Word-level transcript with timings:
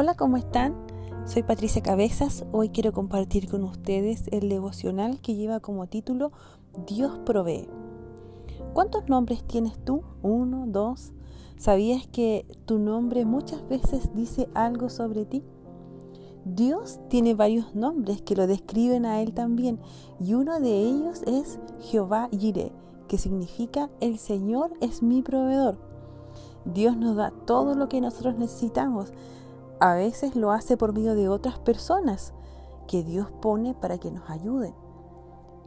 Hola, 0.00 0.14
¿cómo 0.14 0.36
están? 0.36 0.76
Soy 1.26 1.42
Patricia 1.42 1.82
Cabezas. 1.82 2.44
Hoy 2.52 2.68
quiero 2.68 2.92
compartir 2.92 3.48
con 3.48 3.64
ustedes 3.64 4.28
el 4.30 4.48
devocional 4.48 5.20
que 5.20 5.34
lleva 5.34 5.58
como 5.58 5.88
título 5.88 6.30
Dios 6.86 7.18
provee. 7.26 7.68
¿Cuántos 8.74 9.08
nombres 9.08 9.42
tienes 9.42 9.76
tú? 9.84 10.04
¿Uno? 10.22 10.66
¿Dos? 10.68 11.10
¿Sabías 11.56 12.06
que 12.06 12.46
tu 12.64 12.78
nombre 12.78 13.24
muchas 13.24 13.68
veces 13.68 14.14
dice 14.14 14.48
algo 14.54 14.88
sobre 14.88 15.24
ti? 15.24 15.42
Dios 16.44 17.00
tiene 17.08 17.34
varios 17.34 17.74
nombres 17.74 18.22
que 18.22 18.36
lo 18.36 18.46
describen 18.46 19.04
a 19.04 19.20
Él 19.20 19.34
también 19.34 19.80
y 20.20 20.34
uno 20.34 20.60
de 20.60 20.80
ellos 20.80 21.22
es 21.26 21.58
Jehová 21.80 22.28
Jireh, 22.30 22.70
que 23.08 23.18
significa 23.18 23.90
el 23.98 24.18
Señor 24.18 24.74
es 24.80 25.02
mi 25.02 25.22
proveedor. 25.22 25.76
Dios 26.64 26.96
nos 26.96 27.16
da 27.16 27.32
todo 27.46 27.74
lo 27.74 27.88
que 27.88 28.00
nosotros 28.00 28.38
necesitamos 28.38 29.12
a 29.80 29.94
veces 29.94 30.34
lo 30.34 30.50
hace 30.50 30.76
por 30.76 30.92
medio 30.92 31.14
de 31.14 31.28
otras 31.28 31.58
personas 31.58 32.32
que 32.86 33.02
Dios 33.04 33.30
pone 33.40 33.74
para 33.74 33.98
que 33.98 34.10
nos 34.10 34.28
ayuden. 34.28 34.74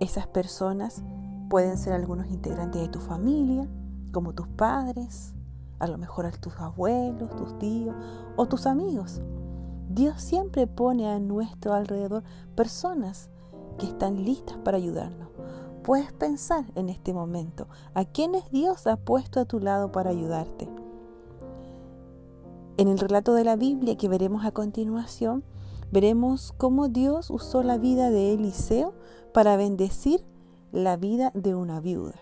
Esas 0.00 0.26
personas 0.26 1.02
pueden 1.48 1.78
ser 1.78 1.92
algunos 1.92 2.28
integrantes 2.28 2.80
de 2.80 2.88
tu 2.88 3.00
familia, 3.00 3.68
como 4.12 4.34
tus 4.34 4.48
padres, 4.48 5.34
a 5.78 5.86
lo 5.86 5.98
mejor 5.98 6.26
a 6.26 6.32
tus 6.32 6.56
abuelos, 6.58 7.34
tus 7.36 7.58
tíos 7.58 7.94
o 8.36 8.46
tus 8.46 8.66
amigos. 8.66 9.20
Dios 9.88 10.20
siempre 10.20 10.66
pone 10.66 11.08
a 11.08 11.18
nuestro 11.18 11.74
alrededor 11.74 12.24
personas 12.54 13.30
que 13.78 13.86
están 13.86 14.24
listas 14.24 14.56
para 14.58 14.76
ayudarnos. 14.76 15.28
Puedes 15.82 16.12
pensar 16.12 16.64
en 16.74 16.88
este 16.88 17.12
momento 17.12 17.68
a 17.94 18.04
quiénes 18.04 18.50
Dios 18.50 18.86
ha 18.86 18.96
puesto 18.96 19.40
a 19.40 19.44
tu 19.44 19.60
lado 19.60 19.90
para 19.92 20.10
ayudarte. 20.10 20.79
En 22.80 22.88
el 22.88 22.98
relato 22.98 23.34
de 23.34 23.44
la 23.44 23.56
Biblia 23.56 23.98
que 23.98 24.08
veremos 24.08 24.46
a 24.46 24.52
continuación, 24.52 25.44
veremos 25.92 26.54
cómo 26.56 26.88
Dios 26.88 27.28
usó 27.28 27.62
la 27.62 27.76
vida 27.76 28.08
de 28.08 28.32
Eliseo 28.32 28.94
para 29.34 29.58
bendecir 29.58 30.24
la 30.72 30.96
vida 30.96 31.30
de 31.34 31.54
una 31.54 31.80
viuda. 31.80 32.18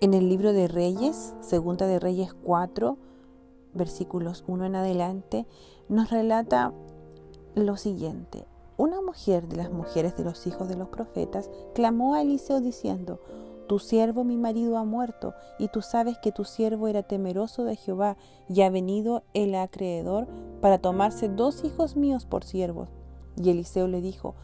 En 0.00 0.14
el 0.14 0.28
libro 0.28 0.52
de 0.52 0.68
Reyes, 0.68 1.34
segunda 1.40 1.88
de 1.88 1.98
Reyes 1.98 2.34
4, 2.44 2.96
versículos 3.74 4.44
1 4.46 4.64
en 4.64 4.76
adelante, 4.76 5.44
nos 5.88 6.10
relata 6.10 6.72
lo 7.56 7.76
siguiente. 7.76 8.46
Una 8.76 9.00
mujer 9.00 9.48
de 9.48 9.56
las 9.56 9.72
mujeres 9.72 10.16
de 10.16 10.22
los 10.22 10.46
hijos 10.46 10.68
de 10.68 10.76
los 10.76 10.86
profetas 10.86 11.50
clamó 11.74 12.14
a 12.14 12.22
Eliseo 12.22 12.60
diciendo, 12.60 13.18
tu 13.66 13.78
siervo 13.78 14.24
mi 14.24 14.36
marido 14.36 14.76
ha 14.76 14.84
muerto, 14.84 15.34
y 15.58 15.68
tú 15.68 15.82
sabes 15.82 16.18
que 16.18 16.32
tu 16.32 16.44
siervo 16.44 16.88
era 16.88 17.02
temeroso 17.02 17.64
de 17.64 17.76
Jehová, 17.76 18.16
y 18.48 18.62
ha 18.62 18.70
venido 18.70 19.22
el 19.34 19.54
acreedor 19.54 20.28
para 20.60 20.78
tomarse 20.78 21.28
dos 21.28 21.64
hijos 21.64 21.96
míos 21.96 22.26
por 22.26 22.44
siervos. 22.44 22.88
Y 23.36 23.50
Eliseo 23.50 23.88
le 23.88 24.00
dijo, 24.00 24.34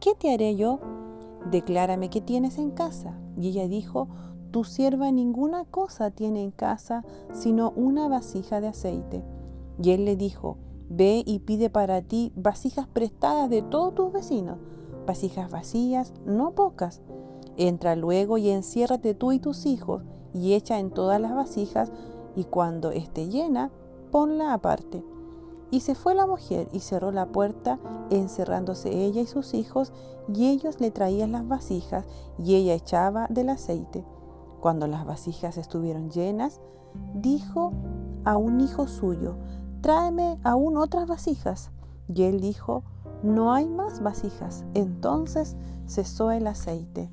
¿qué 0.00 0.14
te 0.14 0.32
haré 0.32 0.56
yo? 0.56 0.80
Declárame 1.50 2.10
qué 2.10 2.20
tienes 2.20 2.58
en 2.58 2.70
casa. 2.70 3.18
Y 3.36 3.48
ella 3.48 3.68
dijo, 3.68 4.08
tu 4.50 4.64
sierva 4.64 5.10
ninguna 5.10 5.64
cosa 5.64 6.10
tiene 6.10 6.42
en 6.42 6.50
casa, 6.50 7.04
sino 7.32 7.70
una 7.70 8.08
vasija 8.08 8.60
de 8.60 8.68
aceite. 8.68 9.22
Y 9.82 9.90
él 9.90 10.04
le 10.04 10.16
dijo, 10.16 10.58
ve 10.88 11.22
y 11.24 11.38
pide 11.40 11.70
para 11.70 12.02
ti 12.02 12.32
vasijas 12.36 12.86
prestadas 12.86 13.48
de 13.48 13.62
todos 13.62 13.94
tus 13.94 14.12
vecinos, 14.12 14.58
vasijas 15.06 15.50
vacías, 15.50 16.12
no 16.26 16.52
pocas 16.52 17.00
Entra 17.56 17.96
luego 17.96 18.38
y 18.38 18.50
enciérrate 18.50 19.14
tú 19.14 19.32
y 19.32 19.38
tus 19.38 19.66
hijos 19.66 20.02
y 20.32 20.54
echa 20.54 20.78
en 20.78 20.90
todas 20.90 21.20
las 21.20 21.34
vasijas 21.34 21.92
y 22.34 22.44
cuando 22.44 22.90
esté 22.90 23.28
llena, 23.28 23.70
ponla 24.10 24.54
aparte. 24.54 25.04
Y 25.70 25.80
se 25.80 25.94
fue 25.94 26.14
la 26.14 26.26
mujer 26.26 26.68
y 26.72 26.80
cerró 26.80 27.12
la 27.12 27.26
puerta, 27.26 27.78
encerrándose 28.10 29.04
ella 29.04 29.22
y 29.22 29.26
sus 29.26 29.54
hijos, 29.54 29.92
y 30.32 30.48
ellos 30.48 30.80
le 30.80 30.90
traían 30.90 31.32
las 31.32 31.48
vasijas, 31.48 32.06
y 32.38 32.54
ella 32.56 32.74
echaba 32.74 33.26
del 33.30 33.48
aceite. 33.48 34.04
Cuando 34.60 34.86
las 34.86 35.06
vasijas 35.06 35.56
estuvieron 35.56 36.10
llenas, 36.10 36.60
dijo 37.14 37.72
a 38.24 38.36
un 38.36 38.60
hijo 38.60 38.86
suyo, 38.86 39.36
tráeme 39.80 40.38
aún 40.44 40.76
otras 40.76 41.06
vasijas. 41.06 41.70
Y 42.06 42.24
él 42.24 42.40
dijo, 42.40 42.84
no 43.22 43.52
hay 43.52 43.66
más 43.66 44.02
vasijas. 44.02 44.64
Entonces 44.74 45.56
cesó 45.86 46.30
el 46.30 46.46
aceite. 46.46 47.10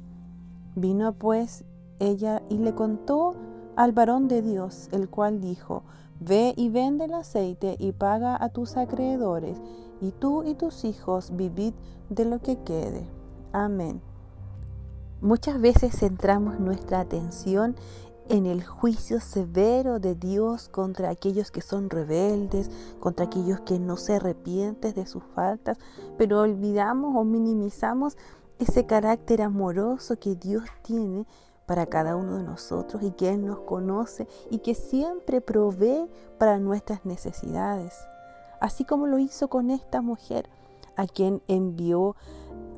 Vino 0.76 1.14
pues 1.14 1.64
ella 2.00 2.42
y 2.50 2.58
le 2.58 2.74
contó 2.74 3.36
al 3.76 3.92
varón 3.92 4.28
de 4.28 4.42
Dios, 4.42 4.90
el 4.92 5.10
cual 5.10 5.42
dijo, 5.42 5.84
Ve 6.20 6.54
y 6.58 6.70
vende 6.70 7.06
el 7.06 7.14
aceite 7.14 7.78
y 7.80 7.94
paga 7.94 8.38
a 8.42 8.50
tus 8.50 8.76
acreedores, 8.76 9.58
y 10.02 10.12
tú 10.12 10.44
y 10.44 10.54
tus 10.54 10.84
hijos 10.84 11.36
vivid 11.36 11.74
de 12.10 12.26
lo 12.26 12.40
que 12.40 12.58
quede. 12.64 13.08
Amén. 13.54 14.02
Muchas 15.22 15.60
veces 15.60 15.98
centramos 15.98 16.60
nuestra 16.60 17.00
atención 17.00 17.76
en 18.30 18.46
el 18.46 18.64
juicio 18.64 19.20
severo 19.20 20.00
de 20.00 20.16
Dios 20.16 20.70
contra 20.70 21.10
aquellos 21.10 21.52
que 21.52 21.62
son 21.62 21.90
rebeldes, 21.90 22.70
contra 23.00 23.26
aquellos 23.26 23.60
que 23.62 23.80
no 23.80 23.98
se 23.98 24.16
arrepienten 24.16 24.94
de 24.94 25.06
sus 25.08 25.24
faltas, 25.36 25.78
pero 26.18 26.42
olvidamos 26.42 27.16
o 27.16 27.24
minimizamos 27.24 28.18
ese 28.60 28.86
carácter 28.86 29.42
amoroso 29.42 30.20
que 30.20 30.36
Dios 30.36 30.64
tiene 30.82 31.26
para 31.66 31.86
cada 31.86 32.16
uno 32.16 32.38
de 32.38 32.44
nosotros 32.44 33.02
y 33.04 33.12
que 33.12 33.30
Él 33.30 33.46
nos 33.46 33.60
conoce 33.60 34.28
y 34.50 34.60
que 34.60 34.76
siempre 34.76 35.40
provee 35.40 36.10
para 36.38 36.60
nuestras 36.60 37.06
necesidades. 37.06 37.94
Así 38.60 38.84
como 38.84 39.08
lo 39.08 39.18
hizo 39.18 39.48
con 39.48 39.70
esta 39.70 40.02
mujer, 40.02 40.50
a 40.98 41.08
quien 41.08 41.42
envió 41.48 42.16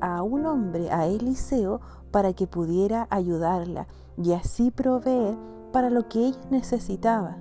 a 0.00 0.22
un 0.22 0.46
hombre, 0.46 0.90
a 0.90 1.06
Eliseo, 1.06 1.80
para 2.12 2.32
que 2.34 2.46
pudiera 2.46 3.08
ayudarla 3.10 3.88
y 4.16 4.32
así 4.34 4.70
proveer 4.70 5.36
para 5.72 5.90
lo 5.90 6.08
que 6.08 6.26
ella 6.26 6.40
necesitaba. 6.50 7.38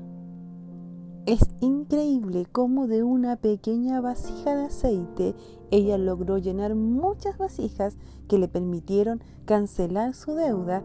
Es 1.27 1.41
increíble 1.59 2.47
cómo 2.51 2.87
de 2.87 3.03
una 3.03 3.35
pequeña 3.35 4.01
vasija 4.01 4.55
de 4.55 4.65
aceite 4.65 5.35
ella 5.69 5.99
logró 5.99 6.39
llenar 6.39 6.73
muchas 6.73 7.37
vasijas 7.37 7.95
que 8.27 8.39
le 8.39 8.47
permitieron 8.47 9.21
cancelar 9.45 10.15
su 10.15 10.33
deuda 10.33 10.83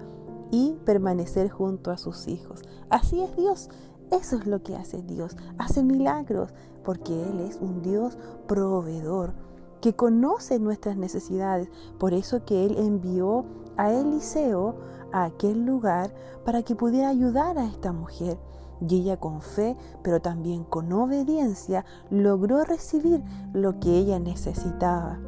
y 0.51 0.75
permanecer 0.85 1.49
junto 1.49 1.91
a 1.91 1.97
sus 1.97 2.29
hijos. 2.29 2.63
Así 2.91 3.23
es 3.23 3.35
Dios. 3.35 3.71
Eso 4.11 4.37
es 4.37 4.47
lo 4.47 4.63
que 4.63 4.77
hace 4.77 5.03
Dios. 5.03 5.39
Hace 5.57 5.83
milagros 5.83 6.53
porque 6.85 7.15
Él 7.15 7.41
es 7.41 7.57
un 7.57 7.81
Dios 7.81 8.19
proveedor 8.47 9.33
que 9.81 9.95
conoce 9.95 10.59
nuestras 10.59 10.99
necesidades. 10.99 11.71
Por 11.99 12.13
eso 12.13 12.45
que 12.45 12.67
Él 12.67 12.77
envió 12.77 13.47
a 13.79 13.91
Eliseo 13.91 14.77
a 15.13 15.25
aquel 15.25 15.65
lugar 15.65 16.15
para 16.45 16.63
que 16.63 16.77
pudiera 16.77 17.09
ayudar 17.09 17.57
a 17.57 17.67
esta 17.67 17.93
mujer. 17.93 18.39
Y 18.81 18.97
ella 18.97 19.17
con 19.19 19.41
fe, 19.41 19.77
pero 20.03 20.21
también 20.21 20.65
con 20.65 20.93
obediencia, 20.93 21.85
logró 22.11 22.65
recibir 22.65 23.23
lo 23.53 23.79
que 23.81 23.97
ella 23.97 24.19
necesitaba. 24.19 25.19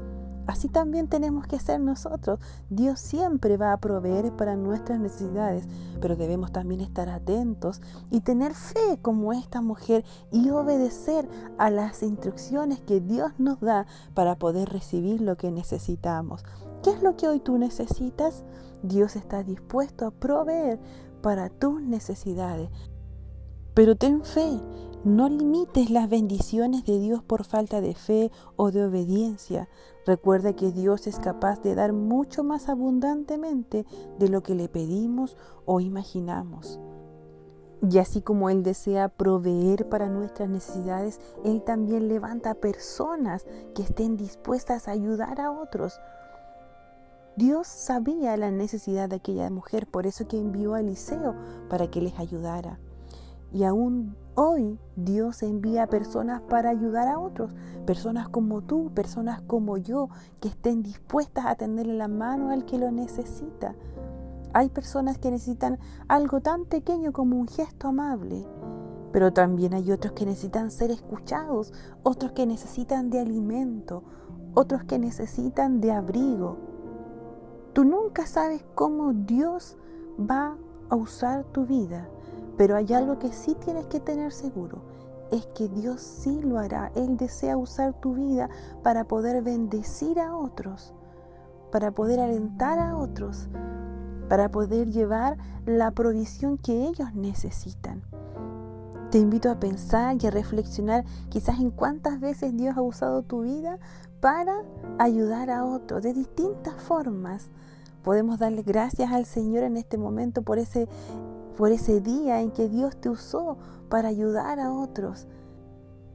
Así 0.49 0.71
también 0.71 1.09
tenemos 1.09 1.47
que 1.47 1.61
ser 1.61 1.79
nosotros. 1.79 2.41
Dios 2.71 3.01
siempre 3.01 3.59
va 3.59 3.75
a 3.75 3.77
proveer 3.77 4.35
para 4.35 4.57
nuestras 4.57 4.99
necesidades, 4.99 5.69
pero 6.01 6.17
debemos 6.17 6.53
también 6.53 6.81
estar 6.81 7.11
atentos 7.11 7.83
y 8.11 8.23
tener 8.23 8.55
fe 8.55 8.99
como 9.03 9.35
esta 9.35 9.61
mujer 9.61 10.07
y 10.33 10.49
obedecer 10.49 11.29
a 11.59 11.69
las 11.69 12.03
instrucciones 12.03 12.81
que 12.81 13.01
Dios 13.03 13.33
nos 13.37 13.61
da 13.61 13.87
para 14.15 14.39
poder 14.39 14.71
recibir 14.71 15.21
lo 15.21 15.37
que 15.37 15.51
necesitamos. 15.51 16.47
¿Qué 16.83 16.93
es 16.93 17.03
lo 17.03 17.15
que 17.15 17.29
hoy 17.29 17.41
tú 17.41 17.59
necesitas? 17.59 18.43
Dios 18.83 19.17
está 19.17 19.43
dispuesto 19.43 20.07
a 20.07 20.13
proveer 20.13 20.81
para 21.21 21.51
tus 21.51 21.83
necesidades. 21.83 22.71
Pero 23.79 23.95
ten 23.95 24.25
fe, 24.25 24.61
no 25.05 25.29
limites 25.29 25.89
las 25.89 26.09
bendiciones 26.09 26.85
de 26.85 26.99
Dios 26.99 27.23
por 27.23 27.45
falta 27.45 27.81
de 27.81 27.95
fe 27.95 28.33
o 28.57 28.73
de 28.73 28.85
obediencia. 28.85 29.69
Recuerda 30.05 30.53
que 30.53 30.73
Dios 30.73 31.07
es 31.07 31.21
capaz 31.21 31.63
de 31.63 31.77
dar 31.77 31.93
mucho 31.93 32.43
más 32.43 32.69
abundantemente 32.69 33.87
de 34.19 34.29
lo 34.29 34.43
que 34.43 34.57
le 34.57 34.69
pedimos 34.69 35.37
o 35.65 35.79
imaginamos. 35.79 36.81
Y 37.89 37.99
así 37.99 38.21
como 38.21 38.51
Él 38.51 38.65
desea 38.65 39.11
proveer 39.11 39.89
para 39.89 40.09
nuestras 40.09 40.49
necesidades, 40.49 41.21
Él 41.45 41.63
también 41.63 42.09
levanta 42.09 42.55
personas 42.55 43.47
que 43.77 43.83
estén 43.83 44.17
dispuestas 44.17 44.89
a 44.89 44.91
ayudar 44.91 45.41
a 45.41 45.53
otros. 45.53 46.01
Dios 47.37 47.69
sabía 47.69 48.37
la 48.37 48.51
necesidad 48.51 49.09
de 49.09 49.15
aquella 49.15 49.49
mujer, 49.51 49.87
por 49.87 50.09
eso 50.09 50.27
que 50.27 50.37
envió 50.37 50.75
a 50.75 50.81
Eliseo 50.81 51.37
para 51.69 51.89
que 51.89 52.01
les 52.01 52.19
ayudara. 52.19 52.81
Y 53.53 53.65
aún 53.65 54.15
hoy 54.35 54.79
Dios 54.97 55.43
envía 55.43 55.87
personas 55.87 56.43
para 56.43 56.71
ayudar 56.71 57.09
a 57.09 57.19
otros, 57.19 57.55
personas 57.87 58.29
como 58.29 58.63
tú, 58.63 58.91
personas 58.95 59.41
como 59.43 59.79
yo, 59.79 60.11
que 60.41 60.49
estén 60.49 60.83
dispuestas 60.83 61.47
a 61.47 61.55
tenderle 61.55 61.95
la 61.95 62.09
mano 62.09 62.51
al 62.51 62.65
que 62.65 62.79
lo 62.79 62.91
necesita. 62.91 63.75
Hay 64.53 64.69
personas 64.69 65.19
que 65.19 65.31
necesitan 65.31 65.79
algo 66.09 66.41
tan 66.41 66.65
pequeño 66.65 67.13
como 67.13 67.39
un 67.39 67.49
gesto 67.49 67.89
amable, 67.89 68.47
Pero 69.13 69.33
también 69.33 69.73
hay 69.73 69.91
otros 69.91 70.13
que 70.13 70.27
necesitan 70.27 70.71
ser 70.71 70.91
escuchados, 70.91 71.73
otros 72.03 72.33
que 72.33 72.47
necesitan 72.47 73.09
de 73.09 73.21
alimento, 73.21 74.03
otros 74.55 74.85
que 74.85 74.99
necesitan 74.99 75.81
de 75.81 75.93
abrigo. 75.93 76.59
Tú 77.73 77.85
nunca 77.85 78.27
sabes 78.27 78.65
cómo 78.75 79.15
Dios 79.15 79.79
va 80.19 80.57
a 80.91 80.97
usar 80.97 81.45
tu 81.45 81.65
vida, 81.65 82.09
pero 82.59 82.77
hay 82.77 82.93
algo 82.93 83.19
que 83.19 83.33
sí 83.33 83.55
tienes 83.55 83.87
que 83.87 84.01
tener 84.01 84.33
seguro, 84.33 84.83
es 85.31 85.47
que 85.55 85.69
Dios 85.69 86.01
sí 86.03 86.43
lo 86.43 86.59
hará. 86.59 86.91
Él 86.97 87.17
desea 87.17 87.57
usar 87.57 87.95
tu 87.95 88.15
vida 88.15 88.51
para 88.83 89.05
poder 89.05 89.43
bendecir 89.43 90.19
a 90.19 90.37
otros, 90.37 90.93
para 91.71 91.93
poder 91.93 92.19
alentar 92.19 92.81
a 92.81 92.97
otros, 92.97 93.49
para 94.29 94.51
poder 94.51 94.91
llevar 94.91 95.39
la 95.67 95.93
provisión 95.93 96.59
que 96.59 96.89
ellos 96.89 97.15
necesitan. 97.15 98.03
Te 99.11 99.19
invito 99.19 99.51
a 99.51 99.61
pensar 99.61 100.17
y 100.21 100.27
a 100.27 100.31
reflexionar 100.31 101.05
quizás 101.31 101.61
en 101.61 101.71
cuántas 101.71 102.21
veces 102.21 102.55
Dios 102.57 102.77
ha 102.77 102.83
usado 102.83 103.23
tu 103.23 103.43
vida 103.43 103.79
para 104.21 104.65
ayudar 104.99 105.49
a 105.49 105.65
otros 105.65 106.03
de 106.03 106.13
distintas 106.13 106.75
formas. 106.75 107.51
Podemos 108.03 108.39
darle 108.39 108.63
gracias 108.63 109.13
al 109.13 109.25
Señor 109.27 109.63
en 109.65 109.77
este 109.77 109.97
momento 109.97 110.43
por 110.43 110.59
ese, 110.59 110.89
por 111.59 111.73
ese 111.73 112.01
día 112.01 112.41
en 112.41 112.53
que 112.53 112.69
Dios 112.69 112.97
te 113.01 113.11
usó 113.11 113.59
para 113.89 114.11
ayudar 114.11 114.61
a 114.61 114.73
otros. 114.73 115.27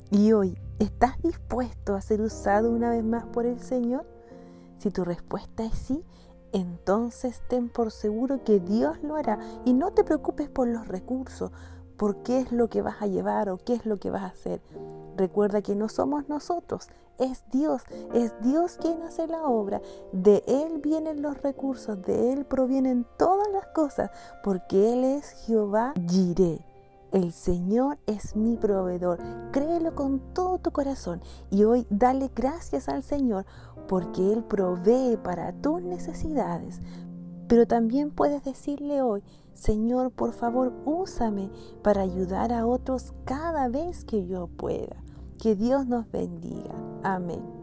Y 0.10 0.32
hoy, 0.32 0.58
¿estás 0.80 1.22
dispuesto 1.22 1.96
a 1.96 2.02
ser 2.02 2.22
usado 2.22 2.72
una 2.72 2.90
vez 2.90 3.04
más 3.04 3.26
por 3.26 3.46
el 3.46 3.60
Señor? 3.60 4.06
Si 4.78 4.90
tu 4.90 5.04
respuesta 5.04 5.66
es 5.66 5.74
sí, 5.74 6.06
entonces 6.54 7.42
ten 7.50 7.68
por 7.68 7.92
seguro 7.92 8.46
que 8.46 8.62
Dios 8.62 9.04
lo 9.04 9.18
hará 9.18 9.38
y 9.66 9.74
no 9.74 9.92
te 9.92 10.06
preocupes 10.06 10.48
por 10.48 10.70
los 10.70 10.88
recursos, 10.88 11.52
por 11.98 12.24
qué 12.24 12.40
es 12.40 12.52
lo 12.52 12.70
que 12.70 12.82
vas 12.82 13.02
a 13.02 13.08
llevar 13.08 13.50
o 13.50 13.58
qué 13.58 13.74
es 13.74 13.86
lo 13.86 13.98
que 13.98 14.10
vas 14.10 14.24
a 14.24 14.28
hacer. 14.28 14.62
Recuerda 15.16 15.62
que 15.62 15.76
no 15.76 15.90
somos 15.90 16.28
nosotros, 16.28 16.90
es 17.20 17.44
Dios, 17.52 17.84
es 18.14 18.34
Dios 18.42 18.78
quien 18.82 19.02
hace 19.04 19.28
la 19.28 19.44
obra. 19.44 19.82
De 20.12 20.44
Él 20.48 20.80
vienen 20.82 21.22
los 21.22 21.42
recursos, 21.42 22.02
de 22.02 22.34
Él 22.34 22.46
provienen 22.46 23.06
todas 23.18 23.48
las 23.52 23.68
cosas, 23.68 24.12
porque 24.44 24.94
Él 24.94 25.04
es 25.04 25.30
Jehová 25.46 25.94
Jireh. 26.08 26.66
El 27.12 27.32
Señor 27.32 28.00
es 28.08 28.36
mi 28.36 28.58
proveedor. 28.58 29.20
Créelo 29.52 29.94
con 29.94 30.20
todo 30.34 30.58
tu 30.58 30.72
corazón 30.72 31.22
y 31.52 31.64
hoy 31.64 31.86
dale 31.92 32.32
gracias 32.34 32.90
al 32.90 33.04
Señor 33.04 33.46
porque 33.88 34.34
Él 34.34 34.44
provee 34.44 35.18
para 35.24 35.54
tus 35.54 35.84
necesidades. 35.84 36.82
Pero 37.48 37.68
también 37.68 38.12
puedes 38.12 38.44
decirle 38.44 39.02
hoy, 39.02 39.24
Señor, 39.54 40.12
por 40.12 40.34
favor, 40.34 40.74
úsame 40.86 41.50
para 41.82 42.02
ayudar 42.02 42.52
a 42.52 42.66
otros 42.66 43.14
cada 43.26 43.68
vez 43.70 44.04
que 44.06 44.26
yo 44.26 44.48
pueda. 44.48 44.96
Que 45.42 45.56
Dios 45.56 45.88
nos 45.88 46.10
bendiga. 46.12 46.74
Amén. 47.04 47.63